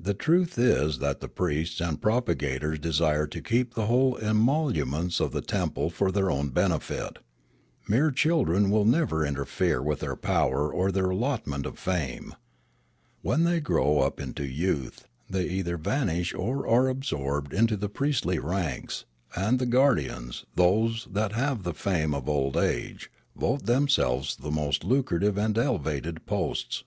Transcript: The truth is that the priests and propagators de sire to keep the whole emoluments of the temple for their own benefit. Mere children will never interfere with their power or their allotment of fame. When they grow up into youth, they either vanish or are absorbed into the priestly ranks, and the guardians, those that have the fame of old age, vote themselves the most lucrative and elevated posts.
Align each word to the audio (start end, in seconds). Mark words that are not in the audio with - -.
The 0.00 0.14
truth 0.14 0.58
is 0.58 1.00
that 1.00 1.20
the 1.20 1.28
priests 1.28 1.82
and 1.82 2.00
propagators 2.00 2.78
de 2.78 2.94
sire 2.94 3.26
to 3.26 3.42
keep 3.42 3.74
the 3.74 3.84
whole 3.88 4.16
emoluments 4.16 5.20
of 5.20 5.32
the 5.32 5.42
temple 5.42 5.90
for 5.90 6.10
their 6.10 6.30
own 6.30 6.48
benefit. 6.48 7.18
Mere 7.86 8.10
children 8.10 8.70
will 8.70 8.86
never 8.86 9.22
interfere 9.22 9.82
with 9.82 10.00
their 10.00 10.16
power 10.16 10.72
or 10.72 10.90
their 10.90 11.10
allotment 11.10 11.66
of 11.66 11.78
fame. 11.78 12.34
When 13.20 13.44
they 13.44 13.60
grow 13.60 13.98
up 13.98 14.18
into 14.18 14.46
youth, 14.46 15.06
they 15.28 15.44
either 15.50 15.76
vanish 15.76 16.32
or 16.32 16.66
are 16.66 16.88
absorbed 16.88 17.52
into 17.52 17.76
the 17.76 17.90
priestly 17.90 18.38
ranks, 18.38 19.04
and 19.36 19.58
the 19.58 19.66
guardians, 19.66 20.46
those 20.54 21.06
that 21.10 21.32
have 21.32 21.64
the 21.64 21.74
fame 21.74 22.14
of 22.14 22.30
old 22.30 22.56
age, 22.56 23.10
vote 23.36 23.66
themselves 23.66 24.36
the 24.36 24.50
most 24.50 24.84
lucrative 24.84 25.36
and 25.36 25.58
elevated 25.58 26.24
posts. 26.24 26.84